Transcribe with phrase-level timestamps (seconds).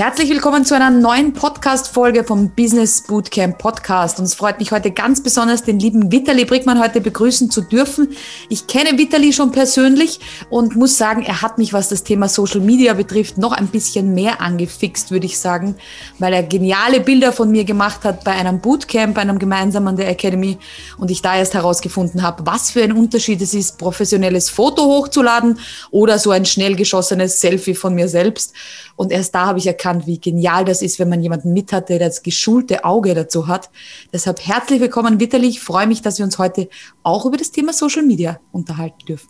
[0.00, 4.18] Herzlich willkommen zu einer neuen Podcast-Folge vom Business Bootcamp Podcast.
[4.18, 8.16] Und es freut mich heute ganz besonders, den lieben Vitali Brickmann heute begrüßen zu dürfen.
[8.48, 10.18] Ich kenne Vitali schon persönlich
[10.48, 14.14] und muss sagen, er hat mich, was das Thema Social Media betrifft, noch ein bisschen
[14.14, 15.74] mehr angefixt, würde ich sagen,
[16.18, 20.08] weil er geniale Bilder von mir gemacht hat bei einem Bootcamp, einem gemeinsamen an der
[20.08, 20.56] Academy
[20.96, 25.58] und ich da erst herausgefunden habe, was für ein Unterschied es ist, professionelles Foto hochzuladen
[25.90, 28.54] oder so ein schnell geschossenes Selfie von mir selbst.
[28.96, 31.88] Und erst da habe ich erkannt, wie genial das ist, wenn man jemanden mit hat,
[31.88, 33.70] der das geschulte Auge dazu hat.
[34.12, 35.48] Deshalb herzlich willkommen, Vitali.
[35.48, 36.68] Ich freue mich, dass wir uns heute
[37.02, 39.28] auch über das Thema Social Media unterhalten dürfen.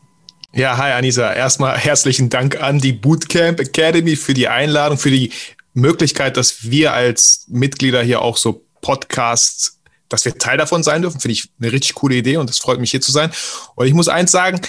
[0.52, 1.32] Ja, hi Anisa.
[1.32, 5.32] Erstmal herzlichen Dank an die Bootcamp Academy für die Einladung, für die
[5.74, 9.80] Möglichkeit, dass wir als Mitglieder hier auch so Podcasts
[10.10, 12.80] dass wir Teil davon sein dürfen, finde ich eine richtig coole Idee und es freut
[12.80, 13.30] mich hier zu sein.
[13.76, 14.60] Und ich muss eins sagen,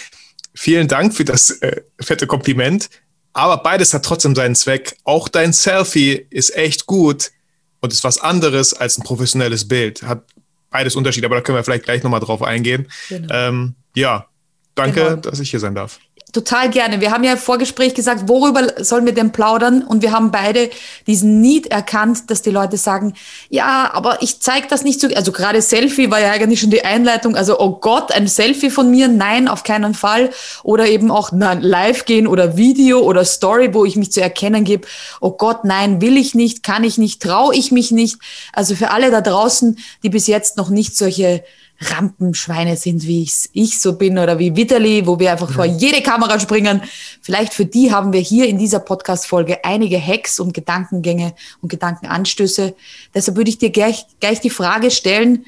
[0.54, 2.90] vielen Dank für das äh, fette Kompliment.
[3.34, 4.98] Aber beides hat trotzdem seinen Zweck.
[5.04, 7.32] Auch dein Selfie ist echt gut
[7.80, 10.04] und ist was anderes als ein professionelles Bild.
[10.04, 10.24] Hat
[10.70, 12.90] beides Unterschied, aber da können wir vielleicht gleich nochmal drauf eingehen.
[13.10, 13.34] Genau.
[13.34, 14.28] Ähm, ja,
[14.76, 15.16] danke, genau.
[15.18, 16.00] dass ich hier sein darf.
[16.34, 17.02] Total gerne.
[17.02, 19.84] Wir haben ja im Vorgespräch gesagt, worüber sollen wir denn plaudern?
[19.84, 20.70] Und wir haben beide
[21.06, 23.14] diesen Need erkannt, dass die Leute sagen,
[23.50, 25.08] ja, aber ich zeige das nicht so.
[25.08, 27.36] Also gerade Selfie war ja eigentlich schon die Einleitung.
[27.36, 29.10] Also, oh Gott, ein Selfie von mir?
[29.10, 30.30] Nein, auf keinen Fall.
[30.64, 34.64] Oder eben auch na, live gehen oder Video oder Story, wo ich mich zu erkennen
[34.64, 34.88] gebe.
[35.20, 38.18] Oh Gott, nein, will ich nicht, kann ich nicht, traue ich mich nicht.
[38.54, 41.44] Also für alle da draußen, die bis jetzt noch nicht solche
[41.82, 45.56] Rampenschweine sind, wie ich so bin oder wie Vitali, wo wir einfach ja.
[45.56, 46.82] vor jede Kamera springen.
[47.22, 52.76] Vielleicht für die haben wir hier in dieser Podcast-Folge einige Hacks und Gedankengänge und Gedankenanstöße.
[53.16, 55.46] Deshalb würde ich dir gleich, gleich die Frage stellen,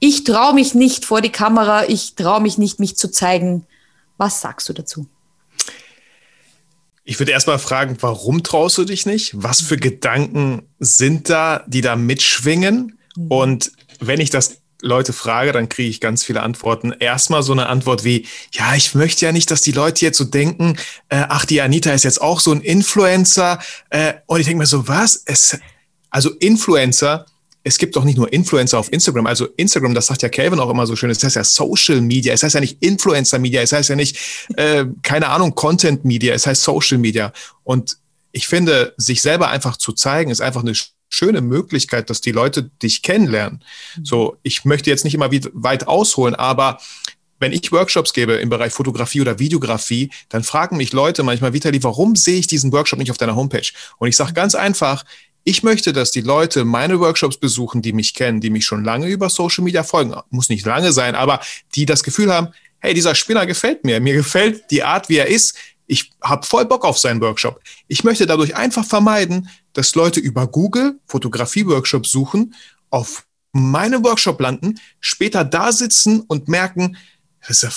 [0.00, 3.66] ich traue mich nicht vor die Kamera, ich traue mich nicht, mich zu zeigen.
[4.16, 5.06] Was sagst du dazu?
[7.04, 9.32] Ich würde erstmal fragen, warum traust du dich nicht?
[9.34, 12.98] Was für Gedanken sind da, die da mitschwingen?
[13.16, 13.26] Mhm.
[13.28, 16.92] Und wenn ich das Leute frage, dann kriege ich ganz viele Antworten.
[16.92, 20.24] Erstmal so eine Antwort wie, ja, ich möchte ja nicht, dass die Leute jetzt so
[20.24, 20.76] denken,
[21.08, 23.58] äh, ach, die Anita ist jetzt auch so ein Influencer.
[23.90, 25.22] Äh, und ich denke mir so, was?
[25.26, 25.58] Es,
[26.10, 27.26] also Influencer,
[27.64, 29.26] es gibt doch nicht nur Influencer auf Instagram.
[29.26, 32.32] Also Instagram, das sagt ja Calvin auch immer so schön, es heißt ja Social Media,
[32.32, 34.16] es heißt ja nicht Influencer Media, es heißt ja nicht,
[34.56, 37.32] äh, keine Ahnung, Content Media, es heißt Social Media.
[37.64, 37.98] Und
[38.32, 40.74] ich finde, sich selber einfach zu zeigen, ist einfach eine
[41.18, 43.64] schöne Möglichkeit, dass die Leute dich kennenlernen.
[43.96, 44.04] Mhm.
[44.04, 46.78] So, ich möchte jetzt nicht immer weit ausholen, aber
[47.40, 51.82] wenn ich Workshops gebe im Bereich Fotografie oder Videografie, dann fragen mich Leute manchmal, Vitali,
[51.84, 53.68] warum sehe ich diesen Workshop nicht auf deiner Homepage?
[53.98, 55.04] Und ich sage ganz einfach,
[55.44, 59.06] ich möchte, dass die Leute meine Workshops besuchen, die mich kennen, die mich schon lange
[59.06, 60.14] über Social Media folgen.
[60.30, 61.40] Muss nicht lange sein, aber
[61.74, 62.48] die das Gefühl haben,
[62.80, 64.00] hey, dieser Spinner gefällt mir.
[64.00, 65.56] Mir gefällt die Art, wie er ist.
[65.88, 67.60] Ich habe voll Bock auf seinen Workshop.
[67.88, 72.54] Ich möchte dadurch einfach vermeiden, dass Leute über Google Fotografie-Workshops suchen,
[72.90, 76.96] auf meinem Workshop landen, später da sitzen und merken,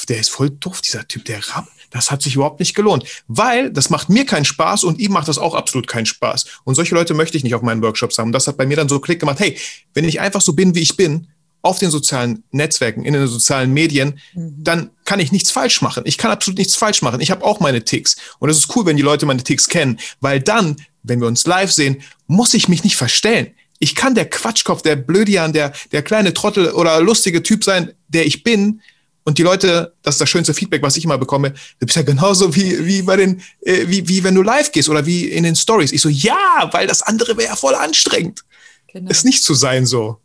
[0.10, 3.06] der ist voll doof, dieser Typ, der Rap, das hat sich überhaupt nicht gelohnt.
[3.28, 6.46] Weil das macht mir keinen Spaß und ihm macht das auch absolut keinen Spaß.
[6.64, 8.32] Und solche Leute möchte ich nicht auf meinen Workshops haben.
[8.32, 9.58] Das hat bei mir dann so Klick gemacht, hey,
[9.94, 11.28] wenn ich einfach so bin, wie ich bin,
[11.62, 14.56] auf den sozialen Netzwerken, in den sozialen Medien, mhm.
[14.58, 16.04] dann kann ich nichts falsch machen.
[16.06, 17.22] Ich kann absolut nichts falsch machen.
[17.22, 18.16] Ich habe auch meine Ticks.
[18.40, 21.46] Und es ist cool, wenn die Leute meine Ticks kennen, weil dann, wenn wir uns
[21.46, 23.52] live sehen, muss ich mich nicht verstellen.
[23.80, 28.26] Ich kann der Quatschkopf, der Blödian, der, der kleine Trottel oder lustige Typ sein, der
[28.26, 28.82] ich bin.
[29.24, 32.02] Und die Leute, das ist das schönste Feedback, was ich immer bekomme, du bist ja
[32.02, 35.44] genauso wie, wie bei den, äh, wie, wie wenn du live gehst oder wie in
[35.44, 35.92] den Stories.
[35.92, 38.44] Ich so, ja, weil das andere wäre ja voll anstrengend.
[38.94, 39.10] Genau.
[39.10, 40.21] Es nicht zu sein so.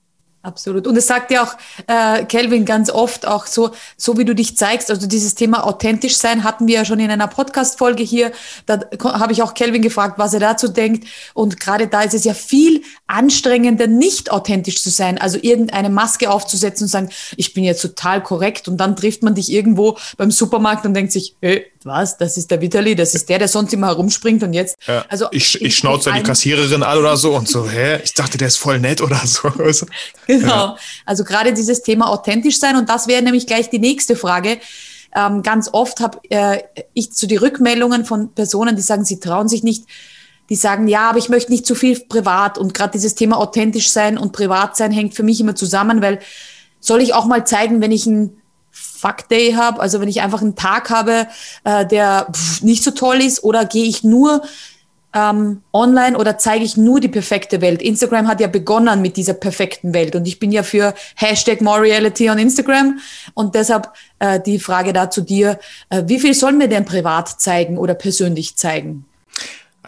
[0.47, 0.87] Absolut.
[0.87, 1.57] Und es sagt ja auch
[1.89, 6.17] äh, Kelvin ganz oft auch so, so wie du dich zeigst, also dieses Thema authentisch
[6.17, 8.31] sein hatten wir ja schon in einer Podcast-Folge hier.
[8.65, 11.09] Da habe ich auch Kelvin gefragt, was er dazu denkt.
[11.35, 15.19] Und gerade da ist es ja viel anstrengender, nicht authentisch zu sein.
[15.19, 18.69] Also irgendeine Maske aufzusetzen und sagen, ich bin jetzt total korrekt.
[18.69, 22.51] Und dann trifft man dich irgendwo beim Supermarkt und denkt sich, hey, was, das ist
[22.51, 24.77] der Vitali, das ist der, der sonst immer herumspringt und jetzt.
[24.87, 28.37] Ja, also ich, ich, schnauze die Kassiererin an oder so und so, hä, ich dachte,
[28.39, 29.51] der ist voll nett oder so.
[30.27, 30.49] genau.
[30.49, 30.77] Ja.
[31.05, 34.59] Also gerade dieses Thema authentisch sein und das wäre nämlich gleich die nächste Frage.
[35.15, 36.59] Ähm, ganz oft habe äh,
[36.93, 39.85] ich zu so die Rückmeldungen von Personen, die sagen, sie trauen sich nicht,
[40.51, 43.91] die sagen, ja, aber ich möchte nicht zu viel privat und gerade dieses Thema authentisch
[43.91, 46.21] sein und privat sein hängt für mich immer zusammen, weil
[46.81, 48.37] soll ich auch mal zeigen, wenn ich ein
[48.79, 51.29] Fuck Day habe, also wenn ich einfach einen Tag habe,
[51.65, 54.43] äh, der pff, nicht so toll ist, oder gehe ich nur
[55.15, 57.81] ähm, online oder zeige ich nur die perfekte Welt?
[57.81, 61.81] Instagram hat ja begonnen mit dieser perfekten Welt und ich bin ja für Hashtag More
[61.81, 62.99] Reality on Instagram
[63.33, 65.59] und deshalb äh, die Frage da zu dir,
[65.89, 69.07] äh, wie viel sollen wir denn privat zeigen oder persönlich zeigen?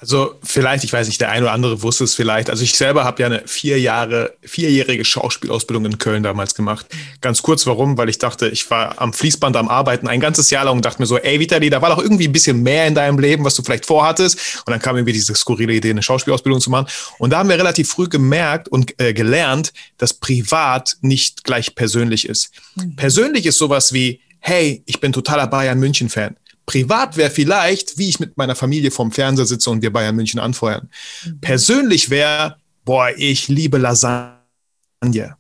[0.00, 2.50] Also vielleicht, ich weiß nicht, der eine oder andere wusste es vielleicht.
[2.50, 6.86] Also ich selber habe ja eine vier Jahre, vierjährige Schauspielausbildung in Köln damals gemacht.
[7.20, 7.98] Ganz kurz, warum?
[7.98, 11.02] Weil ich dachte, ich war am Fließband am Arbeiten ein ganzes Jahr lang und dachte
[11.02, 13.54] mir so, ey Vitali, da war doch irgendwie ein bisschen mehr in deinem Leben, was
[13.56, 14.62] du vielleicht vorhattest.
[14.66, 16.86] Und dann kam irgendwie diese skurrile Idee, eine Schauspielausbildung zu machen.
[17.18, 22.28] Und da haben wir relativ früh gemerkt und äh, gelernt, dass privat nicht gleich persönlich
[22.28, 22.50] ist.
[22.76, 22.96] Mhm.
[22.96, 26.36] Persönlich ist sowas wie, hey, ich bin totaler Bayern München-Fan.
[26.69, 30.38] Privat wäre vielleicht, wie ich mit meiner Familie vorm Fernseher sitze und wir Bayern München
[30.38, 30.91] anfeuern.
[31.25, 31.41] Mhm.
[31.41, 34.37] Persönlich wäre, boah, ich liebe Lasagne.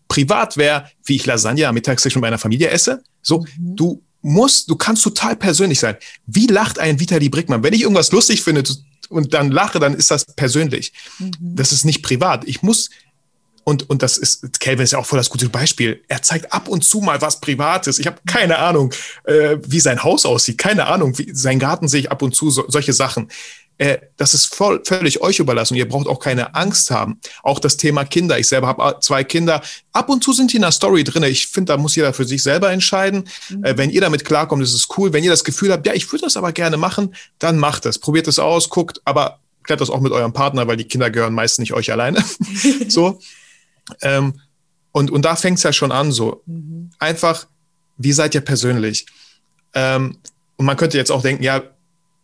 [0.08, 3.02] Privat wäre, wie ich Lasagne am Mittagstisch mit meiner Familie esse.
[3.20, 3.76] So, mhm.
[3.76, 5.96] du musst, du kannst total persönlich sein.
[6.26, 7.62] Wie lacht ein Vitali Brickmann?
[7.62, 8.62] Wenn ich irgendwas lustig finde
[9.10, 10.94] und dann lache, dann ist das persönlich.
[11.18, 11.32] Mhm.
[11.40, 12.48] Das ist nicht privat.
[12.48, 12.88] Ich muss
[13.68, 16.02] und, und das ist, Calvin ist ja auch voll das gute Beispiel.
[16.08, 17.98] Er zeigt ab und zu mal was Privates.
[17.98, 18.94] Ich habe keine Ahnung,
[19.24, 20.56] äh, wie sein Haus aussieht.
[20.56, 23.28] Keine Ahnung, wie sein Garten sehe ich ab und zu, so, solche Sachen.
[23.76, 25.74] Äh, das ist voll, völlig euch überlassen.
[25.74, 27.20] Ihr braucht auch keine Angst haben.
[27.42, 28.38] Auch das Thema Kinder.
[28.38, 29.60] Ich selber habe zwei Kinder.
[29.92, 31.22] Ab und zu sind die in der Story drin.
[31.24, 33.28] Ich finde, da muss jeder für sich selber entscheiden.
[33.50, 33.64] Mhm.
[33.64, 35.12] Äh, wenn ihr damit klarkommt, ist es cool.
[35.12, 37.98] Wenn ihr das Gefühl habt, ja, ich würde das aber gerne machen, dann macht es.
[37.98, 41.34] Probiert es aus, guckt, aber klärt das auch mit eurem Partner, weil die Kinder gehören
[41.34, 42.24] meist nicht euch alleine.
[42.88, 43.20] so.
[44.02, 44.40] Ähm,
[44.92, 46.90] und, und da fängt es ja schon an, so mhm.
[46.98, 47.46] einfach,
[47.96, 49.06] wie seid ihr persönlich?
[49.74, 50.18] Ähm,
[50.56, 51.62] und man könnte jetzt auch denken, ja,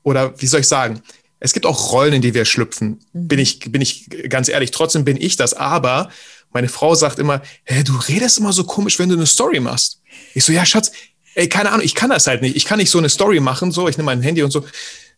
[0.02, 1.00] oder wie soll ich sagen,
[1.40, 3.00] es gibt auch Rollen, in die wir schlüpfen.
[3.12, 3.28] Mhm.
[3.28, 5.54] Bin, ich, bin ich ganz ehrlich, trotzdem bin ich das.
[5.54, 6.10] Aber
[6.52, 10.00] meine Frau sagt immer, hey, du redest immer so komisch, wenn du eine Story machst.
[10.34, 10.90] Ich so, ja, Schatz,
[11.34, 12.56] ey, keine Ahnung, ich kann das halt nicht.
[12.56, 14.64] Ich kann nicht so eine Story machen, so, ich nehme mein Handy und so,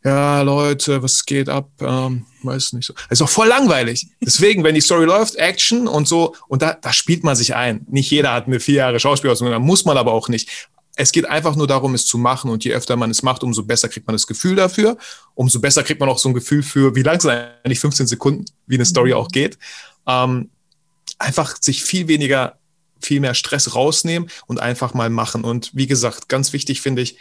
[0.07, 1.69] ja, Leute, was geht ab?
[1.81, 2.95] Ähm, weiß nicht so.
[3.11, 4.07] Ist auch voll langweilig.
[4.21, 7.85] Deswegen, wenn die Story läuft, Action und so, und da, da spielt man sich ein.
[7.91, 10.69] Nicht jeder hat eine vier Jahre Schauspielausbildung, da muss man aber auch nicht.
[10.95, 12.53] Es geht einfach nur darum, es zu machen.
[12.53, 14.97] Und je öfter man es macht, umso besser kriegt man das Gefühl dafür.
[15.35, 17.33] Umso besser kriegt man auch so ein Gefühl für, wie lang sind
[17.65, 19.17] eigentlich 15 Sekunden, wie eine Story mhm.
[19.17, 19.59] auch geht.
[20.07, 20.51] Ähm,
[21.19, 22.61] einfach sich viel weniger,
[23.01, 25.43] viel mehr Stress rausnehmen und einfach mal machen.
[25.43, 27.19] Und wie gesagt, ganz wichtig finde ich,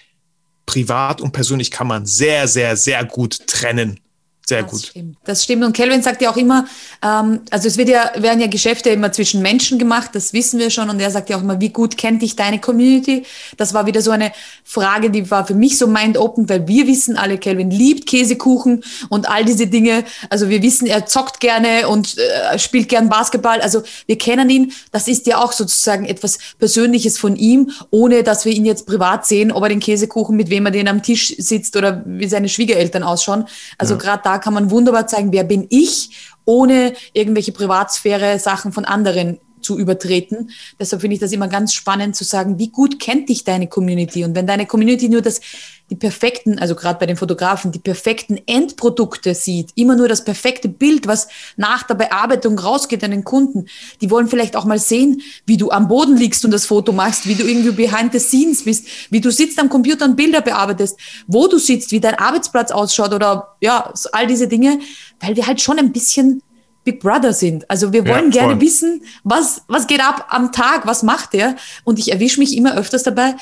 [0.66, 4.00] privat und persönlich kann man sehr, sehr, sehr gut trennen.
[4.48, 4.86] Sehr das gut.
[4.86, 5.18] Stimmt.
[5.24, 5.64] Das stimmt.
[5.64, 6.66] Und Kelvin sagt ja auch immer,
[7.02, 10.70] ähm, also es wird ja, werden ja Geschäfte immer zwischen Menschen gemacht, das wissen wir
[10.70, 10.90] schon.
[10.90, 13.26] Und er sagt ja auch immer, wie gut kennt dich deine Community?
[13.58, 14.32] Das war wieder so eine
[14.64, 19.28] Frage, die war für mich so mind-open, weil wir wissen alle, Kelvin liebt Käsekuchen und
[19.28, 20.04] all diese Dinge.
[20.30, 23.62] Also wir wissen, er zockt gerne und äh, spielt gern Basketball.
[23.62, 24.74] Also wir kennen ihn.
[24.92, 29.26] Das ist ja auch sozusagen etwas Persönliches von ihm, ohne dass wir ihn jetzt privat
[29.26, 32.48] sehen, ob er den Käsekuchen, mit wem er den am Tisch sitzt oder wie seine
[32.48, 33.46] Schwiegereltern ausschauen.
[33.80, 34.00] Also ja.
[34.00, 39.40] gerade da kann man wunderbar zeigen, wer bin ich, ohne irgendwelche Privatsphäre, Sachen von anderen
[39.62, 40.52] zu übertreten.
[40.80, 44.24] Deshalb finde ich das immer ganz spannend zu sagen, wie gut kennt dich deine Community?
[44.24, 45.42] Und wenn deine Community nur das,
[45.90, 50.68] die perfekten, also gerade bei den Fotografen, die perfekten Endprodukte sieht, immer nur das perfekte
[50.68, 51.28] Bild, was
[51.58, 53.68] nach der Bearbeitung rausgeht an den Kunden,
[54.02, 57.28] die wollen vielleicht auch mal sehen, wie du am Boden liegst und das Foto machst,
[57.28, 60.98] wie du irgendwie behind the scenes bist, wie du sitzt am Computer und Bilder bearbeitest,
[61.28, 64.80] wo du sitzt, wie dein Arbeitsplatz ausschaut oder ja, all diese Dinge,
[65.20, 66.42] weil wir halt schon ein bisschen
[66.84, 67.70] Big Brother sind.
[67.70, 71.56] Also wir wollen ja, gerne wissen, was, was geht ab am Tag, was macht der?
[71.84, 73.36] Und ich erwische mich immer öfters dabei,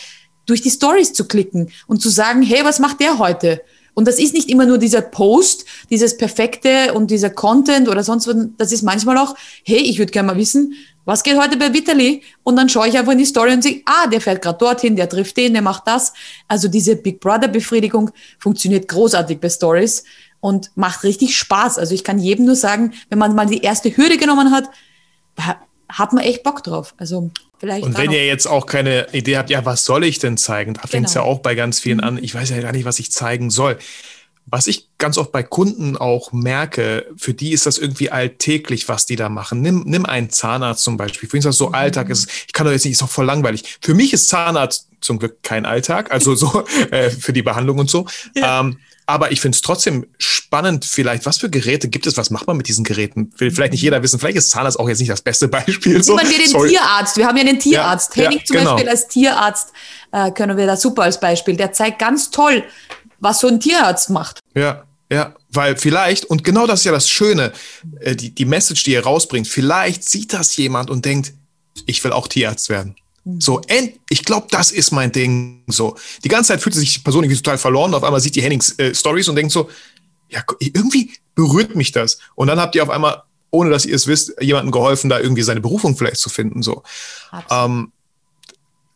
[0.45, 3.61] durch die Stories zu klicken und zu sagen, hey, was macht der heute?
[3.93, 8.27] Und das ist nicht immer nur dieser Post, dieses Perfekte und dieser Content oder sonst
[8.27, 8.35] was.
[8.57, 10.73] Das ist manchmal auch, hey, ich würde gerne mal wissen,
[11.05, 12.23] was geht heute bei Vitali?
[12.43, 14.95] Und dann schaue ich einfach in die Story und sehe, ah, der fährt gerade dorthin,
[14.95, 16.13] der trifft den, der macht das.
[16.47, 20.05] Also diese Big Brother Befriedigung funktioniert großartig bei Stories
[20.39, 21.77] und macht richtig Spaß.
[21.77, 24.69] Also ich kann jedem nur sagen, wenn man mal die erste Hürde genommen hat,
[25.89, 26.93] hat man echt Bock drauf.
[26.97, 27.85] Also vielleicht.
[27.85, 30.73] Und wenn ihr jetzt auch keine Idee habt, ja, was soll ich denn zeigen?
[30.73, 30.91] Da genau.
[30.91, 32.03] fängt es ja auch bei ganz vielen mhm.
[32.03, 32.17] an.
[32.21, 33.77] Ich weiß ja gar nicht, was ich zeigen soll.
[34.45, 39.05] Was ich ganz oft bei Kunden auch merke, für die ist das irgendwie alltäglich, was
[39.05, 39.61] die da machen.
[39.61, 41.29] Nimm, nimm einen Zahnarzt zum Beispiel.
[41.29, 41.75] Für ihn ist das so mhm.
[41.75, 42.09] Alltag.
[42.09, 43.77] Ist, ich kann doch jetzt nicht, ist doch voll langweilig.
[43.81, 47.89] Für mich ist Zahnarzt zum Glück kein Alltag, also so äh, für die Behandlung und
[47.89, 48.05] so.
[48.35, 48.61] Ja.
[48.61, 48.79] Ähm,
[49.13, 52.57] aber ich finde es trotzdem spannend, vielleicht, was für Geräte gibt es, was macht man
[52.57, 53.31] mit diesen Geräten?
[53.37, 56.01] Will vielleicht nicht jeder wissen, vielleicht ist Zahnarzt auch jetzt nicht das beste Beispiel.
[56.03, 56.15] So.
[56.15, 56.69] Nehmen wir den Sorry.
[56.69, 57.17] Tierarzt.
[57.17, 58.15] Wir haben ja den Tierarzt.
[58.15, 58.71] Ja, Henning ja, zum genau.
[58.71, 59.71] Beispiel als Tierarzt
[60.11, 61.55] äh, können wir da super als Beispiel.
[61.55, 62.63] Der zeigt ganz toll,
[63.19, 64.39] was so ein Tierarzt macht.
[64.55, 67.53] Ja, ja, weil vielleicht, und genau das ist ja das Schöne,
[67.99, 71.33] äh, die, die Message, die ihr rausbringt, vielleicht sieht das jemand und denkt,
[71.85, 72.95] ich will auch Tierarzt werden.
[73.39, 75.63] So, end, ich glaube, das ist mein Ding.
[75.67, 77.93] So, die ganze Zeit fühlt sich die Person irgendwie total verloren.
[77.93, 79.69] Auf einmal sieht die Hennings äh, Stories und denkt so,
[80.29, 82.19] ja, irgendwie berührt mich das.
[82.35, 85.43] Und dann habt ihr auf einmal, ohne dass ihr es wisst, jemandem geholfen, da irgendwie
[85.43, 86.63] seine Berufung vielleicht zu finden.
[86.63, 86.83] So.
[87.49, 87.91] Ähm,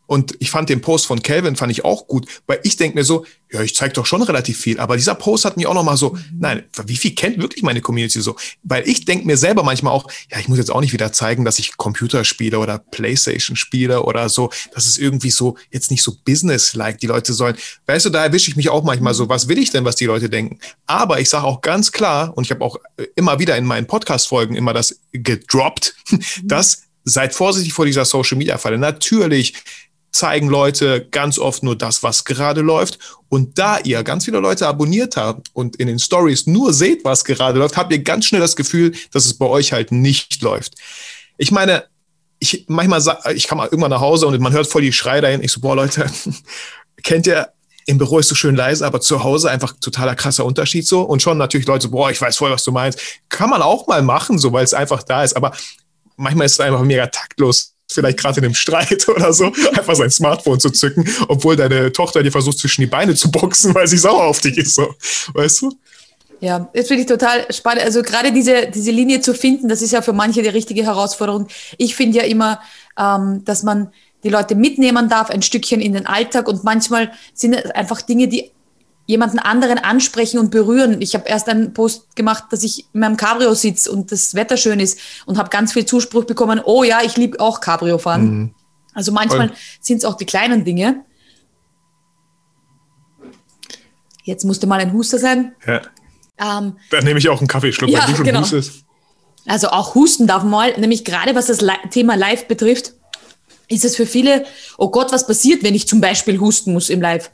[0.08, 3.04] Und ich fand den Post von Calvin fand ich auch gut, weil ich denke mir
[3.04, 4.80] so, ja, ich zeige doch schon relativ viel.
[4.80, 6.24] Aber dieser Post hat mich auch noch mal so, mhm.
[6.40, 8.34] nein, wie viel kennt wirklich meine Community so?
[8.62, 11.44] Weil ich denke mir selber manchmal auch, ja, ich muss jetzt auch nicht wieder zeigen,
[11.44, 14.50] dass ich Computer spiele oder Playstation spiele oder so.
[14.72, 16.98] Das ist irgendwie so jetzt nicht so business-like.
[17.00, 19.70] Die Leute sollen, weißt du, da erwische ich mich auch manchmal so, was will ich
[19.70, 20.58] denn, was die Leute denken?
[20.86, 22.76] Aber ich sage auch ganz klar, und ich habe auch
[23.14, 26.20] immer wieder in meinen Podcast-Folgen immer das gedroppt, mhm.
[26.44, 28.78] dass seid vorsichtig vor dieser Social-Media-Falle.
[28.78, 29.54] Natürlich
[30.10, 32.98] zeigen Leute ganz oft nur das, was gerade läuft.
[33.28, 37.24] Und da ihr ganz viele Leute abonniert habt und in den Stories nur seht, was
[37.24, 40.74] gerade läuft, habt ihr ganz schnell das Gefühl, dass es bei euch halt nicht läuft.
[41.36, 41.84] Ich meine,
[42.38, 43.02] ich manchmal
[43.34, 45.42] ich kam irgendwann nach Hause und man hört voll die Schreie dahin.
[45.42, 46.06] Ich so, boah, Leute,
[47.02, 47.52] kennt ihr,
[47.86, 51.02] im Büro ist so schön leise, aber zu Hause einfach totaler krasser Unterschied so.
[51.02, 53.00] Und schon natürlich Leute so, boah, ich weiß voll, was du meinst.
[53.30, 55.36] Kann man auch mal machen, so, weil es einfach da ist.
[55.36, 55.52] Aber
[56.16, 60.10] manchmal ist es einfach mega taktlos, vielleicht gerade in einem Streit oder so, einfach sein
[60.10, 63.98] Smartphone zu zücken, obwohl deine Tochter dir versucht, zwischen die Beine zu boxen, weil sie
[63.98, 64.74] sauer auf dich ist.
[64.74, 64.94] So.
[65.34, 65.72] Weißt du?
[66.40, 67.84] Ja, das finde ich total spannend.
[67.84, 71.48] Also gerade diese, diese Linie zu finden, das ist ja für manche die richtige Herausforderung.
[71.78, 72.60] Ich finde ja immer,
[72.96, 73.90] ähm, dass man
[74.24, 76.48] die Leute mitnehmen darf, ein Stückchen in den Alltag.
[76.48, 78.50] Und manchmal sind es einfach Dinge, die
[79.08, 81.00] jemanden anderen ansprechen und berühren.
[81.00, 84.58] Ich habe erst einen Post gemacht, dass ich in meinem Cabrio sitze und das Wetter
[84.58, 88.24] schön ist und habe ganz viel Zuspruch bekommen, oh ja, ich liebe auch Cabrio fahren.
[88.24, 88.54] Mhm.
[88.92, 89.50] Also manchmal
[89.80, 91.06] sind es auch die kleinen Dinge.
[94.24, 95.54] Jetzt musste mal ein Huster sein.
[95.66, 95.80] Ja.
[96.38, 98.42] Ähm, Dann nehme ich auch einen Kaffeeschluck, ja, wenn du schon genau.
[98.42, 98.84] hustest.
[99.46, 101.60] Also auch husten darf mal, nämlich gerade was das
[101.90, 102.92] Thema Live betrifft,
[103.68, 104.44] ist es für viele,
[104.76, 107.30] oh Gott, was passiert, wenn ich zum Beispiel husten muss im Live?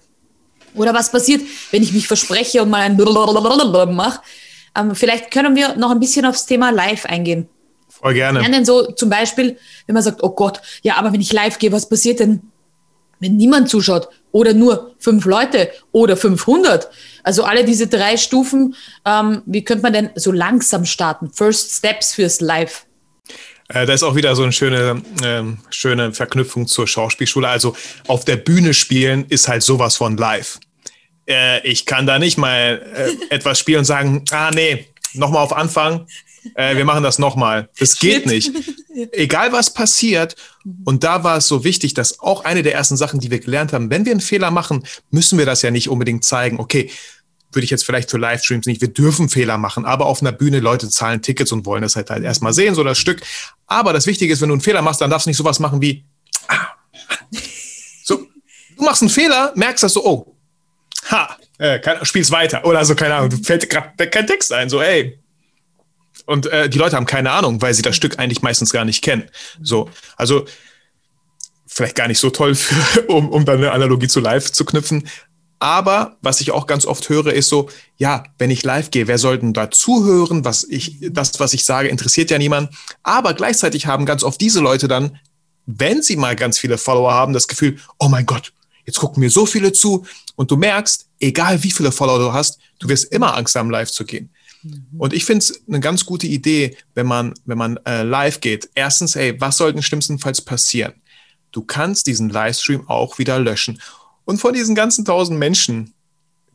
[0.75, 4.21] Oder was passiert, wenn ich mich verspreche und mal ein mache?
[4.77, 7.49] Ähm, vielleicht können wir noch ein bisschen aufs Thema Live eingehen.
[7.89, 8.43] Voll gerne.
[8.43, 11.59] Ja, denn so zum Beispiel, wenn man sagt, oh Gott, ja, aber wenn ich live
[11.59, 12.43] gehe, was passiert denn,
[13.21, 14.09] wenn niemand zuschaut?
[14.33, 16.91] Oder nur fünf Leute oder 500?
[17.23, 21.31] Also alle diese drei Stufen, ähm, wie könnte man denn so langsam starten?
[21.31, 22.85] First Steps fürs Live.
[23.69, 27.49] Äh, da ist auch wieder so eine schöne, äh, schöne Verknüpfung zur Schauspielschule.
[27.49, 30.59] Also auf der Bühne spielen ist halt sowas von live.
[31.27, 35.55] Äh, ich kann da nicht mal äh, etwas spielen und sagen, ah nee, nochmal auf
[35.55, 36.07] Anfang,
[36.55, 37.69] äh, wir machen das nochmal.
[37.79, 38.53] Das geht nicht.
[39.13, 40.37] Egal was passiert.
[40.85, 43.73] Und da war es so wichtig, dass auch eine der ersten Sachen, die wir gelernt
[43.73, 46.61] haben, wenn wir einen Fehler machen, müssen wir das ja nicht unbedingt zeigen.
[46.61, 46.91] Okay,
[47.55, 48.81] würde ich jetzt vielleicht für Livestreams nicht.
[48.81, 52.11] Wir dürfen Fehler machen, aber auf einer Bühne Leute zahlen Tickets und wollen das halt,
[52.11, 53.23] halt erstmal sehen, so das Stück.
[53.67, 55.81] Aber das Wichtige ist, wenn du einen Fehler machst, dann darfst du nicht sowas machen
[55.81, 56.05] wie,
[56.49, 56.69] ah,
[58.03, 58.27] so,
[58.77, 60.37] du machst einen Fehler, merkst das so, oh,
[61.11, 64.69] ha, äh, kann, spielst weiter oder so, keine Ahnung, du fällt gerade kein Text ein,
[64.69, 65.19] so, ey.
[66.27, 69.03] Und äh, die Leute haben keine Ahnung, weil sie das Stück eigentlich meistens gar nicht
[69.03, 69.29] kennen.
[69.63, 70.47] So, also
[71.67, 75.09] vielleicht gar nicht so toll, für, um, um dann eine Analogie zu live zu knüpfen.
[75.65, 79.17] Aber was ich auch ganz oft höre, ist so, ja, wenn ich live gehe, wer
[79.17, 80.45] soll denn da zuhören?
[80.45, 82.69] Was ich, das, was ich sage, interessiert ja niemand.
[83.03, 85.19] Aber gleichzeitig haben ganz oft diese Leute dann,
[85.65, 88.53] wenn sie mal ganz viele Follower haben, das Gefühl, oh mein Gott,
[88.85, 90.05] jetzt gucken mir so viele zu.
[90.37, 93.91] Und du merkst, egal wie viele Follower du hast, du wirst immer Angst haben, live
[93.91, 94.29] zu gehen.
[94.63, 94.85] Mhm.
[94.99, 98.69] Und ich finde es eine ganz gute Idee, wenn man, wenn man äh, live geht.
[98.75, 100.93] Erstens, hey, was soll denn schlimmstenfalls passieren?
[101.53, 103.81] Du kannst diesen Livestream auch wieder löschen.
[104.25, 105.95] Und von diesen ganzen tausend Menschen,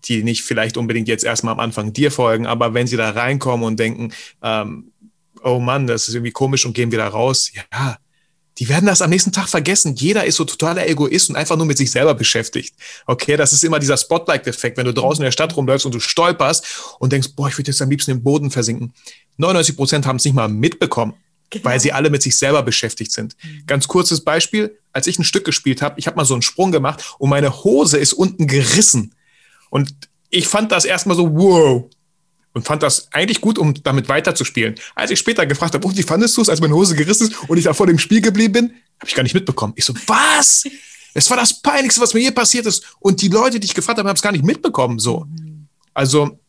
[0.06, 3.66] die nicht vielleicht unbedingt jetzt erstmal am Anfang dir folgen, aber wenn sie da reinkommen
[3.66, 4.92] und denken, ähm,
[5.44, 7.98] oh Mann, das ist irgendwie komisch und gehen wieder raus, ja,
[8.60, 9.96] die werden das am nächsten Tag vergessen.
[9.96, 12.76] Jeder ist so totaler Egoist und einfach nur mit sich selber beschäftigt.
[13.06, 16.00] Okay, das ist immer dieser Spotlight-Effekt, wenn du draußen in der Stadt rumläufst und du
[16.00, 16.66] stolperst
[17.00, 18.94] und denkst, boah, ich würde jetzt am liebsten im Boden versinken.
[19.38, 21.14] 99 Prozent haben es nicht mal mitbekommen.
[21.52, 21.66] Genau.
[21.66, 23.36] weil sie alle mit sich selber beschäftigt sind.
[23.42, 23.64] Mhm.
[23.66, 26.72] Ganz kurzes Beispiel, als ich ein Stück gespielt habe, ich habe mal so einen Sprung
[26.72, 29.16] gemacht und meine Hose ist unten gerissen.
[29.70, 29.94] Und
[30.30, 31.86] ich fand das erstmal so, wow.
[32.54, 34.76] Und fand das eigentlich gut, um damit weiterzuspielen.
[34.96, 37.50] Als ich später gefragt habe, oh, wie fandest du es, als meine Hose gerissen ist
[37.50, 39.74] und ich da vor dem Spiel geblieben bin, habe ich gar nicht mitbekommen.
[39.76, 40.66] Ich so, was?
[41.14, 42.96] Es war das Peinlichste, was mir je passiert ist.
[43.00, 45.00] Und die Leute, die ich gefragt habe, haben es gar nicht mitbekommen.
[45.00, 45.26] So.
[45.26, 45.68] Mhm.
[45.94, 46.40] Also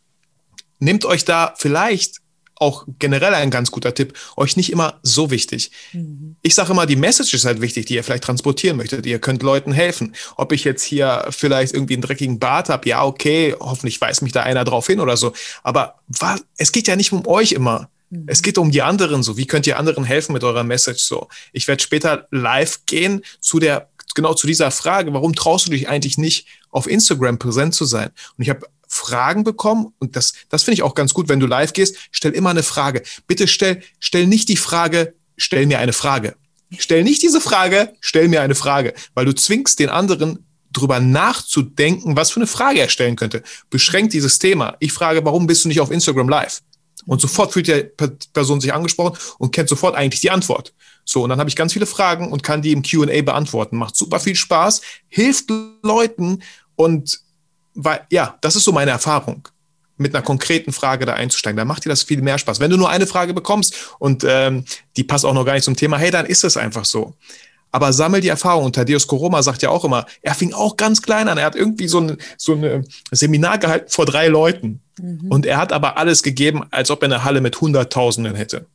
[0.78, 2.21] nehmt euch da vielleicht
[2.60, 5.70] auch generell ein ganz guter Tipp, euch nicht immer so wichtig.
[5.92, 6.36] Mhm.
[6.42, 9.06] Ich sage immer, die Message ist halt wichtig, die ihr vielleicht transportieren möchtet.
[9.06, 10.14] Ihr könnt Leuten helfen.
[10.36, 14.32] Ob ich jetzt hier vielleicht irgendwie einen dreckigen Bart habe, ja, okay, hoffentlich weist mich
[14.32, 15.32] da einer drauf hin oder so.
[15.62, 17.88] Aber was, es geht ja nicht um euch immer.
[18.10, 18.24] Mhm.
[18.26, 19.38] Es geht um die anderen so.
[19.38, 21.28] Wie könnt ihr anderen helfen mit eurer Message so?
[21.52, 25.88] Ich werde später live gehen zu der genau zu dieser Frage, warum traust du dich
[25.88, 28.10] eigentlich nicht auf Instagram präsent zu sein?
[28.36, 31.47] Und ich habe Fragen bekommen und das, das finde ich auch ganz gut, wenn du
[31.47, 33.02] live gehst, stell immer eine Frage.
[33.28, 36.35] Bitte stell, stell nicht die Frage, stell mir eine Frage.
[36.76, 42.16] stell nicht diese Frage, stell mir eine Frage, weil du zwingst den anderen drüber nachzudenken,
[42.16, 43.44] was für eine Frage er stellen könnte.
[43.70, 44.76] Beschränkt dieses Thema.
[44.80, 46.61] Ich frage, warum bist du nicht auf Instagram live?
[47.06, 47.90] Und sofort fühlt die
[48.32, 50.75] Person sich angesprochen und kennt sofort eigentlich die Antwort.
[51.04, 53.76] So, und dann habe ich ganz viele Fragen und kann die im QA beantworten.
[53.76, 55.50] Macht super viel Spaß, hilft
[55.82, 56.42] Leuten
[56.75, 57.20] und
[57.74, 59.48] weil, ja, das ist so meine Erfahrung
[59.96, 61.58] mit einer konkreten Frage da einzusteigen.
[61.58, 62.58] Dann macht dir das viel mehr Spaß.
[62.58, 64.64] Wenn du nur eine Frage bekommst und ähm,
[64.96, 67.14] die passt auch noch gar nicht zum Thema, hey, dann ist es einfach so.
[67.70, 68.64] Aber sammel die Erfahrung.
[68.64, 71.38] Und Thaddeus Koroma sagt ja auch immer, er fing auch ganz klein an.
[71.38, 74.80] Er hat irgendwie so ein, so ein Seminar gehalten vor drei Leuten.
[74.98, 75.28] Mhm.
[75.28, 78.66] Und er hat aber alles gegeben, als ob er eine Halle mit Hunderttausenden hätte.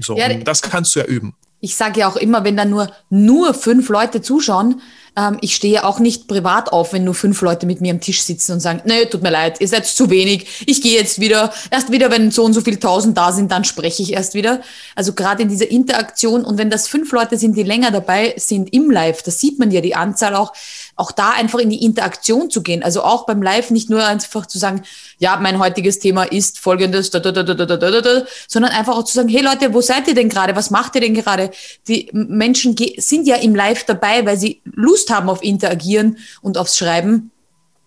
[0.00, 1.34] So, ja, das kannst du ja üben.
[1.62, 4.80] Ich sage ja auch immer, wenn da nur, nur fünf Leute zuschauen,
[5.16, 8.22] ähm, ich stehe auch nicht privat auf, wenn nur fünf Leute mit mir am Tisch
[8.22, 11.52] sitzen und sagen, nee, tut mir leid, ihr seid zu wenig, ich gehe jetzt wieder.
[11.70, 14.60] Erst wieder, wenn so und so viel tausend da sind, dann spreche ich erst wieder.
[14.94, 18.72] Also gerade in dieser Interaktion und wenn das fünf Leute sind, die länger dabei sind
[18.72, 20.52] im Live, da sieht man ja die Anzahl auch,
[20.96, 22.82] auch da einfach in die Interaktion zu gehen.
[22.82, 24.82] Also auch beim Live nicht nur einfach zu sagen,
[25.18, 28.96] ja, mein heutiges Thema ist folgendes, da, da, da, da, da, da, da, sondern einfach
[28.96, 30.56] auch zu sagen, hey Leute, wo seid ihr denn gerade?
[30.56, 31.50] Was macht ihr denn gerade?
[31.88, 36.76] Die Menschen sind ja im Live dabei, weil sie Lust haben auf Interagieren und aufs
[36.76, 37.30] Schreiben.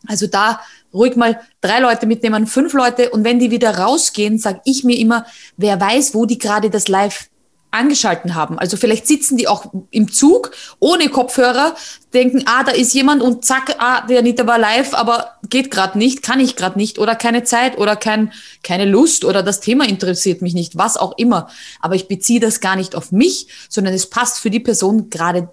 [0.07, 0.59] Also da
[0.93, 4.97] ruhig mal drei Leute mitnehmen, fünf Leute und wenn die wieder rausgehen, sage ich mir
[4.97, 5.25] immer,
[5.57, 7.29] wer weiß, wo die gerade das Live
[7.73, 8.59] angeschalten haben.
[8.59, 11.75] Also vielleicht sitzen die auch im Zug ohne Kopfhörer,
[12.13, 15.97] denken, ah, da ist jemand und zack, ah, der Anita war live, aber geht gerade
[15.97, 19.87] nicht, kann ich gerade nicht oder keine Zeit oder kein, keine Lust oder das Thema
[19.87, 21.49] interessiert mich nicht, was auch immer.
[21.81, 25.49] Aber ich beziehe das gar nicht auf mich, sondern es passt für die Person gerade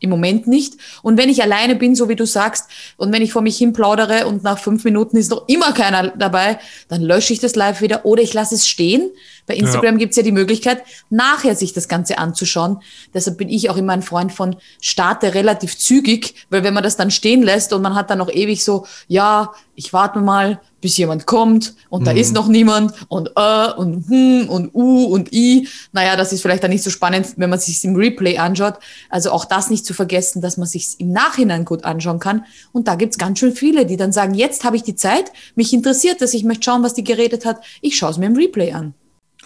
[0.00, 0.74] im Moment nicht.
[1.02, 3.72] Und wenn ich alleine bin, so wie du sagst, und wenn ich vor mich hin
[3.72, 6.58] plaudere und nach fünf Minuten ist noch immer keiner dabei,
[6.88, 9.10] dann lösche ich das live wieder oder ich lasse es stehen.
[9.50, 9.98] Bei Instagram ja.
[9.98, 12.78] gibt es ja die Möglichkeit, nachher sich das Ganze anzuschauen.
[13.12, 16.96] Deshalb bin ich auch immer ein Freund von starte relativ zügig, weil wenn man das
[16.96, 20.96] dann stehen lässt und man hat dann noch ewig so, ja, ich warte mal, bis
[20.96, 22.34] jemand kommt und da ist mhm.
[22.34, 25.68] noch niemand und äh und hm und u und i.
[25.92, 28.74] Naja, das ist vielleicht dann nicht so spannend, wenn man sich im Replay anschaut.
[29.08, 32.44] Also auch das nicht zu vergessen, dass man sich im Nachhinein gut anschauen kann.
[32.72, 35.72] Und da gibt's ganz schön viele, die dann sagen, jetzt habe ich die Zeit, mich
[35.72, 38.72] interessiert das, ich möchte schauen, was die geredet hat, ich schaue es mir im Replay
[38.72, 38.94] an.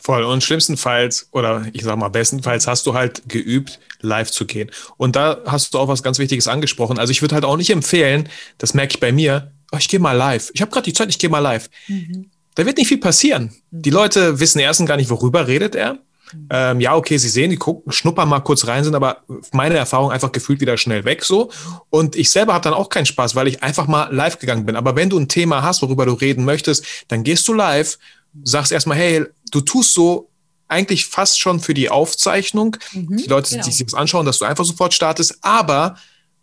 [0.04, 0.22] Voll.
[0.22, 4.70] Und schlimmstenfalls, oder ich sag mal bestenfalls, hast du halt geübt, live zu gehen.
[4.98, 6.98] Und da hast du auch was ganz Wichtiges angesprochen.
[6.98, 10.00] Also ich würde halt auch nicht empfehlen, das merke ich bei mir, oh, ich gehe
[10.00, 10.50] mal live.
[10.52, 11.70] Ich habe gerade die Zeit, ich gehe mal live.
[11.88, 12.26] Mhm.
[12.54, 13.54] Da wird nicht viel passieren.
[13.70, 13.80] Mhm.
[13.82, 15.94] Die Leute wissen erstens gar nicht, worüber redet er.
[15.94, 16.48] Mhm.
[16.50, 20.10] Ähm, ja, okay, sie sehen, die gucken, schnuppern mal kurz rein, sind aber meine Erfahrung
[20.10, 21.50] einfach gefühlt wieder schnell weg so.
[21.88, 24.76] Und ich selber habe dann auch keinen Spaß, weil ich einfach mal live gegangen bin.
[24.76, 27.96] Aber wenn du ein Thema hast, worüber du reden möchtest, dann gehst du live,
[28.42, 30.30] sagst erstmal, hey, du tust so,
[30.68, 33.64] eigentlich fast schon für die Aufzeichnung, mhm, die Leute, genau.
[33.64, 35.96] die sich das anschauen, dass du einfach sofort startest, aber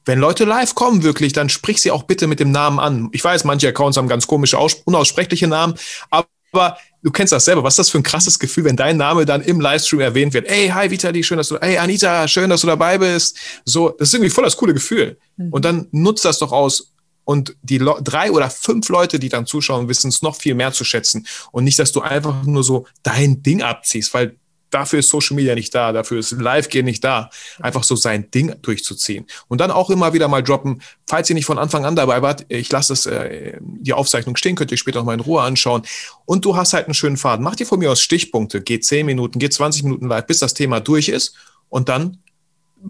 [0.06, 3.10] wenn Leute live kommen wirklich, dann sprich sie auch bitte mit dem Namen an.
[3.12, 5.76] Ich weiß, manche Accounts haben ganz komische, unaussprechliche Namen,
[6.10, 7.64] aber du kennst das selber.
[7.64, 10.48] Was ist das für ein krasses Gefühl, wenn dein Name dann im Livestream erwähnt wird?
[10.48, 13.38] Ey, hi Vitali, schön, dass du, hey Anita, schön, dass du dabei bist.
[13.64, 15.18] So, das ist irgendwie voll das coole Gefühl.
[15.38, 15.54] Mhm.
[15.54, 16.91] Und dann nutzt das doch aus.
[17.24, 20.72] Und die Le drei oder fünf Leute, die dann zuschauen, wissen es noch viel mehr
[20.74, 21.28] zu schätzen.
[21.52, 24.36] Und nicht, dass du einfach nur so dein Ding abziehst, weil
[24.72, 27.30] dafür ist Social Media nicht da, dafür ist Live-Gehen nicht da.
[27.60, 29.28] Einfach so sein Ding durchzuziehen.
[29.48, 32.46] Und dann auch immer wieder mal droppen, falls ihr nicht von Anfang an dabei wart,
[32.48, 35.84] ich lasse es, äh, die Aufzeichnung stehen, könnt ihr später noch mal in Ruhe anschauen.
[36.26, 37.44] Und du hast halt einen schönen Faden.
[37.44, 40.54] Mach dir von mir aus Stichpunkte, geht 10 Minuten, geht 20 Minuten live, bis das
[40.54, 41.36] Thema durch ist.
[41.70, 42.18] Und dann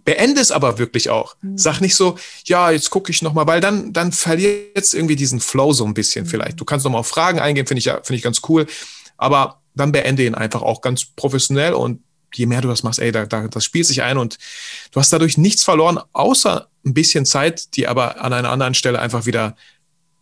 [0.06, 1.36] beende es aber wirklich auch.
[1.41, 1.58] Mhm.
[1.58, 5.15] Sag nicht so, ja, jetzt gucke ich noch mal, weil dann dann verliert jetzt irgendwie
[5.15, 6.30] diesen Flow so ein bisschen mhm.
[6.30, 6.60] vielleicht.
[6.60, 8.67] Du kannst noch mal auf Fragen eingehen, finde ich ja finde ich ganz cool,
[9.17, 12.01] aber dann beende ihn einfach auch ganz professionell und
[12.34, 14.38] je mehr du das machst, ey, da, da, das spielt sich ein und
[14.91, 18.99] du hast dadurch nichts verloren, außer ein bisschen Zeit, die aber an einer anderen Stelle
[18.99, 19.56] einfach wieder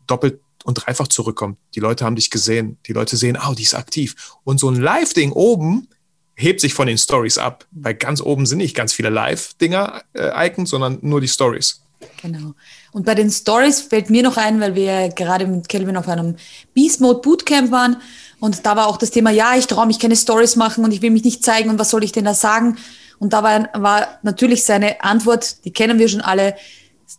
[0.07, 1.57] doppelt und dreifach zurückkommt.
[1.75, 4.37] Die Leute haben dich gesehen, die Leute sehen, oh, die ist aktiv.
[4.43, 5.87] Und so ein Live-Ding oben
[6.39, 10.51] hebt sich von den Stories ab, weil ganz oben sind nicht ganz viele Live-Dinger, äh,
[10.65, 11.81] sondern nur die Stories.
[12.21, 12.53] Genau.
[12.91, 16.37] Und bei den Stories fällt mir noch ein, weil wir gerade mit Kelvin auf einem
[16.73, 17.97] Beast Mode Bootcamp waren
[18.39, 21.01] und da war auch das Thema, ja, ich traue mich keine Stories machen und ich
[21.01, 22.77] will mich nicht zeigen und was soll ich denn da sagen?
[23.19, 26.55] Und da war, war natürlich seine Antwort, die kennen wir schon alle,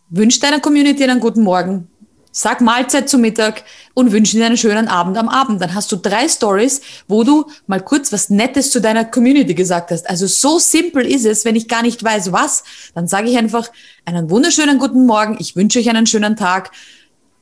[0.09, 1.90] wünsch deiner Community einen guten Morgen,
[2.31, 3.63] sag Mahlzeit zu Mittag
[3.93, 5.61] und wünsche dir einen schönen Abend am Abend.
[5.61, 9.91] Dann hast du drei Stories, wo du mal kurz was Nettes zu deiner Community gesagt
[9.91, 10.09] hast.
[10.09, 12.63] Also so simpel ist es, wenn ich gar nicht weiß, was,
[12.95, 13.69] dann sage ich einfach
[14.05, 16.71] einen wunderschönen guten Morgen, ich wünsche euch einen schönen Tag,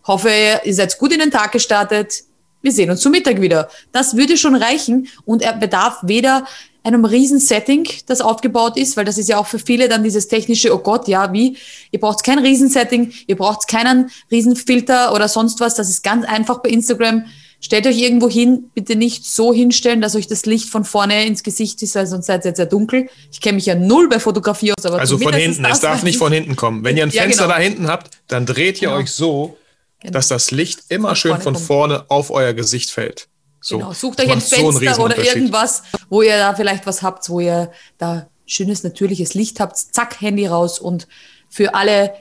[0.06, 0.32] hoffe,
[0.64, 2.24] ihr seid gut in den Tag gestartet,
[2.62, 3.70] wir sehen uns zum Mittag wieder.
[3.92, 6.46] Das würde schon reichen und er bedarf weder
[6.84, 10.28] einem riesen Setting, das aufgebaut ist, weil das ist ja auch für viele dann dieses
[10.28, 11.58] technische, oh Gott, ja, wie?
[11.92, 15.76] Ihr braucht kein Riesensetting, ihr braucht keinen Riesenfilter oder sonst was.
[15.76, 17.26] Das ist ganz einfach bei Instagram.
[17.62, 21.44] Stellt euch irgendwo hin, bitte nicht so hinstellen, dass euch das Licht von vorne ins
[21.44, 23.10] Gesicht ist, weil sonst seid ihr sehr dunkel.
[23.32, 26.18] Ich kenne mich ja null bei Fotografie aus, aber Also von hinten, es darf nicht
[26.18, 26.86] von hinten kommen.
[26.86, 27.56] Wenn ihr ein Fenster genau.
[27.56, 29.02] da hinten habt, dann dreht ihr genau.
[29.02, 29.58] euch so,
[30.00, 30.14] genau.
[30.14, 33.28] dass das Licht immer von schön von vorne auf euer Gesicht fällt.
[33.62, 33.78] So.
[33.78, 37.72] Genau, sucht euch ein Fenster oder irgendwas, wo ihr da vielleicht was habt, wo ihr
[37.98, 39.78] da schönes, natürliches Licht habt.
[39.78, 41.08] Zack, Handy raus und
[41.50, 42.14] für alle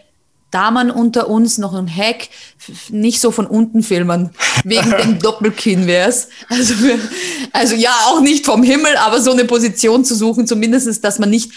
[0.50, 2.28] Damen unter uns noch ein Hack,
[2.88, 4.30] nicht so von unten filmen,
[4.64, 6.28] wegen dem Doppelkinn wär's.
[6.48, 6.74] Also,
[7.52, 11.28] also ja, auch nicht vom Himmel, aber so eine Position zu suchen, zumindest, dass man
[11.30, 11.52] nicht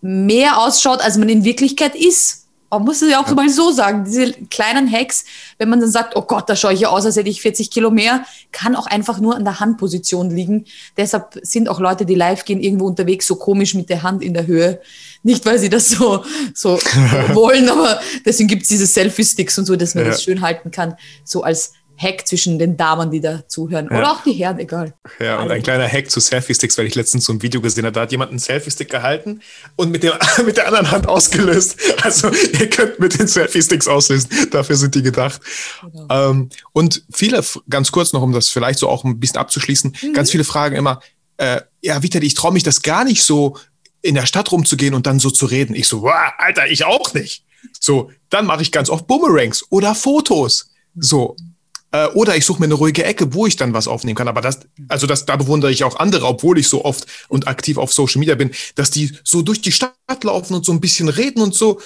[0.00, 2.41] mehr ausschaut, als man in Wirklichkeit ist
[2.72, 3.34] man muss es ja auch ja.
[3.34, 5.24] mal so sagen, diese kleinen Hacks,
[5.58, 7.70] wenn man dann sagt, oh Gott, da schaue ich ja aus, als hätte ich 40
[7.70, 10.64] Kilo mehr, kann auch einfach nur an der Handposition liegen.
[10.96, 14.32] Deshalb sind auch Leute, die live gehen, irgendwo unterwegs so komisch mit der Hand in
[14.32, 14.80] der Höhe.
[15.22, 16.78] Nicht, weil sie das so, so
[17.34, 20.10] wollen, aber deswegen gibt es diese Selfie-Sticks und so, dass man ja.
[20.10, 23.88] das schön halten kann, so als Hack zwischen den Damen, die da zuhören.
[23.90, 23.98] Ja.
[23.98, 24.94] Oder auch die Herren, egal.
[25.20, 27.92] Ja, und ein kleiner Hack zu Selfie-Sticks, weil ich letztens so ein Video gesehen habe,
[27.92, 29.40] da hat jemand einen Selfie-Stick gehalten
[29.76, 30.12] und mit, dem,
[30.46, 31.78] mit der anderen Hand ausgelöst.
[32.02, 34.28] Also ihr könnt mit den Selfie-Sticks auslösen.
[34.50, 35.40] Dafür sind die gedacht.
[35.80, 36.30] Genau.
[36.30, 40.12] Ähm, und viele, ganz kurz noch, um das vielleicht so auch ein bisschen abzuschließen, mhm.
[40.12, 41.00] ganz viele fragen immer,
[41.36, 43.56] äh, ja, Vitali, ich traue mich das gar nicht so,
[44.02, 45.74] in der Stadt rumzugehen und dann so zu reden.
[45.74, 47.44] Ich so, wow, Alter, ich auch nicht.
[47.78, 50.70] So, dann mache ich ganz oft Boomerangs oder Fotos.
[50.96, 51.36] So,
[51.92, 54.28] äh, oder ich suche mir eine ruhige Ecke, wo ich dann was aufnehmen kann.
[54.28, 57.76] Aber das, also das, da bewundere ich auch andere, obwohl ich so oft und aktiv
[57.76, 61.08] auf Social Media bin, dass die so durch die Stadt laufen und so ein bisschen
[61.08, 61.80] reden und so.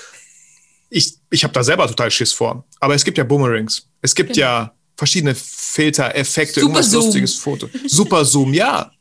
[0.89, 2.65] Ich, ich habe da selber total Schiss vor.
[2.79, 3.89] Aber es gibt ja Boomerangs.
[4.01, 4.47] Es gibt genau.
[4.47, 7.05] ja verschiedene Filter, Effekte, Super irgendwas Zoom.
[7.05, 7.69] lustiges Foto.
[7.87, 8.93] Super Zoom, ja.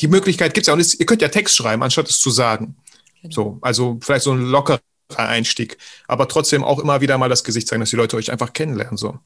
[0.00, 0.74] Die Möglichkeit gibt's ja.
[0.74, 2.76] Und es, ihr könnt ja Text schreiben, anstatt es zu sagen.
[3.22, 3.34] Genau.
[3.34, 4.80] So, also vielleicht so ein lockerer
[5.14, 5.76] Einstieg.
[6.06, 8.96] Aber trotzdem auch immer wieder mal das Gesicht zeigen, dass die Leute euch einfach kennenlernen.
[8.96, 9.18] So.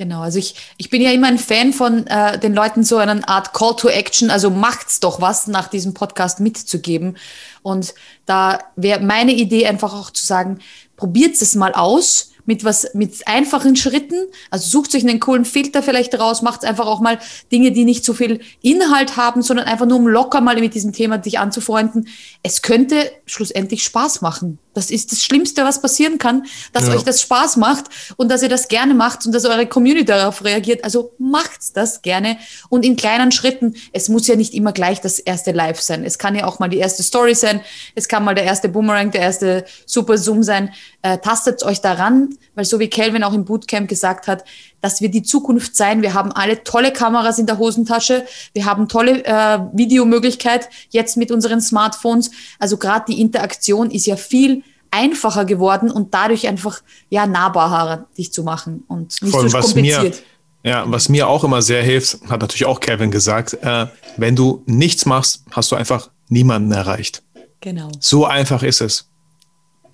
[0.00, 3.28] Genau, also ich, ich bin ja immer ein Fan von äh, den Leuten so eine
[3.28, 7.18] Art Call to Action, also macht's doch was nach diesem Podcast mitzugeben.
[7.60, 7.92] Und
[8.24, 10.60] da wäre meine Idee einfach auch zu sagen,
[10.96, 14.26] probiert es mal aus mit was, mit einfachen Schritten.
[14.50, 17.20] Also sucht euch einen coolen Filter vielleicht raus, macht einfach auch mal
[17.52, 20.92] Dinge, die nicht so viel Inhalt haben, sondern einfach nur um locker mal mit diesem
[20.92, 22.08] Thema dich anzufreunden.
[22.42, 24.58] Es könnte schlussendlich Spaß machen.
[24.74, 26.94] Das ist das Schlimmste, was passieren kann, dass ja.
[26.94, 27.86] euch das Spaß macht
[28.16, 30.84] und dass ihr das gerne macht und dass eure Community darauf reagiert.
[30.84, 32.36] Also macht das gerne
[32.68, 33.74] und in kleinen Schritten.
[33.92, 36.04] Es muss ja nicht immer gleich das erste Live sein.
[36.04, 37.60] Es kann ja auch mal die erste Story sein.
[37.94, 40.72] Es kann mal der erste Boomerang, der erste Super Zoom sein.
[41.02, 44.44] Äh, tastet euch daran, weil so wie Kelvin auch im Bootcamp gesagt hat,
[44.80, 46.02] dass wir die Zukunft sein.
[46.02, 48.24] Wir haben alle tolle Kameras in der Hosentasche.
[48.52, 52.30] Wir haben tolle äh, Videomöglichkeit jetzt mit unseren Smartphones.
[52.58, 58.32] Also gerade die Interaktion ist ja viel einfacher geworden und dadurch einfach ja nahbarer dich
[58.32, 60.22] zu machen und nicht Voll, so kompliziert.
[60.62, 64.36] Mir, ja, was mir auch immer sehr hilft, hat natürlich auch Kevin gesagt, äh, wenn
[64.36, 67.22] du nichts machst, hast du einfach niemanden erreicht.
[67.60, 67.90] Genau.
[68.00, 69.09] So einfach ist es.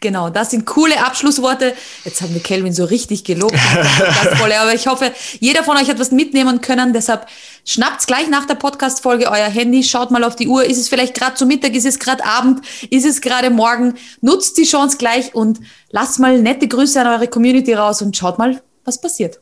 [0.01, 1.75] Genau, das sind coole Abschlussworte.
[2.05, 3.55] Jetzt haben wir Kelvin so richtig gelobt.
[4.43, 6.93] aber ich hoffe, jeder von euch hat was mitnehmen können.
[6.93, 7.27] Deshalb
[7.65, 10.65] schnappt gleich nach der Podcast-Folge euer Handy, schaut mal auf die Uhr.
[10.65, 11.75] Ist es vielleicht gerade zu Mittag?
[11.75, 12.61] Ist es gerade Abend?
[12.91, 13.95] Ist es gerade morgen?
[14.21, 18.39] Nutzt die Chance gleich und lasst mal nette Grüße an eure Community raus und schaut
[18.39, 19.41] mal, was passiert.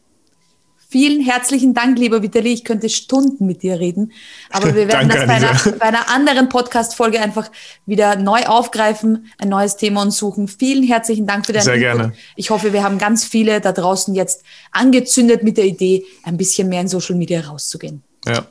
[0.95, 2.53] Vielen herzlichen Dank, lieber Vitali.
[2.53, 4.13] Ich könnte Stunden mit dir reden,
[4.51, 7.51] aber wir werden das bei einer, bei einer, anderen Podcast-Folge einfach
[7.85, 10.47] wieder neu aufgreifen, ein neues Thema und suchen.
[10.47, 11.97] Vielen herzlichen Dank für deinen Sehr Input.
[11.97, 12.13] gerne.
[12.37, 16.69] Ich hoffe, wir haben ganz viele da draußen jetzt angezündet mit der Idee, ein bisschen
[16.69, 18.05] mehr in Social Media rauszugehen.
[18.25, 18.47] Ja.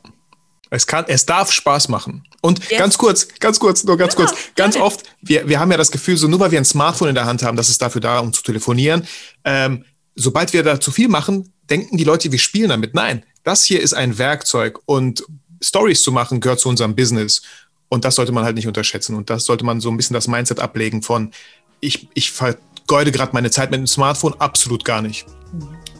[0.70, 2.26] Es kann, es darf Spaß machen.
[2.42, 2.78] Und yes.
[2.78, 4.36] ganz kurz, ganz kurz, nur ganz ja, kurz.
[4.58, 4.86] Ganz gerne.
[4.86, 7.26] oft, wir, wir haben ja das Gefühl, so nur weil wir ein Smartphone in der
[7.26, 9.08] Hand haben, das ist dafür da, um zu telefonieren.
[9.46, 12.94] Ähm, sobald wir da zu viel machen, denken die Leute, wir spielen damit.
[12.94, 15.24] Nein, das hier ist ein Werkzeug und
[15.62, 17.42] Stories zu machen gehört zu unserem Business.
[17.90, 19.16] Und das sollte man halt nicht unterschätzen.
[19.16, 21.32] Und das sollte man so ein bisschen das Mindset ablegen von,
[21.80, 25.26] ich, ich vergeude gerade meine Zeit mit dem Smartphone, absolut gar nicht.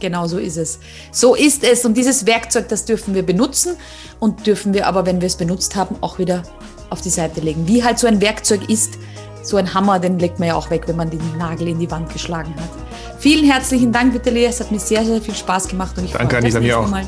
[0.00, 0.80] Genau so ist es.
[1.12, 1.84] So ist es.
[1.84, 3.76] Und dieses Werkzeug, das dürfen wir benutzen
[4.18, 6.42] und dürfen wir aber, wenn wir es benutzt haben, auch wieder
[6.90, 7.66] auf die Seite legen.
[7.68, 8.98] Wie halt so ein Werkzeug ist,
[9.46, 11.90] so ein Hammer, den legt man ja auch weg, wenn man den Nagel in die
[11.90, 12.70] Wand geschlagen hat.
[13.18, 14.44] Vielen herzlichen Dank, Vitali.
[14.44, 15.96] Es hat mir sehr, sehr viel Spaß gemacht.
[15.98, 16.88] Und ich Danke, Anita, mir auch.
[16.88, 17.06] Mal.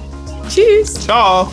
[0.49, 0.95] Tschüss.
[0.95, 1.49] Ciao.